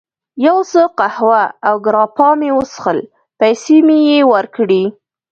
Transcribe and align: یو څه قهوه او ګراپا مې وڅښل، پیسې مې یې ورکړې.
یو 0.45 0.57
څه 0.71 0.81
قهوه 0.97 1.43
او 1.67 1.75
ګراپا 1.85 2.29
مې 2.39 2.49
وڅښل، 2.57 2.99
پیسې 3.39 3.77
مې 3.87 3.97
یې 4.09 4.19
ورکړې. 4.33 4.83